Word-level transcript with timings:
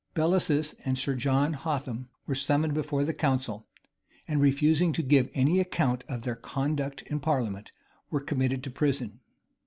Bellasis 0.15 0.73
and 0.83 0.97
Sir 0.97 1.13
John 1.13 1.53
Hotham 1.53 2.09
were 2.25 2.33
summoned 2.33 2.73
before 2.73 3.05
the 3.05 3.13
council; 3.13 3.67
and, 4.27 4.41
refusing 4.41 4.93
to 4.93 5.03
give 5.03 5.29
any 5.35 5.59
account 5.59 6.03
of 6.09 6.23
their 6.23 6.35
conduct 6.35 7.03
in 7.03 7.19
parliament, 7.19 7.71
were 8.09 8.19
committed 8.19 8.63
to 8.63 8.71
prison. 8.71 9.19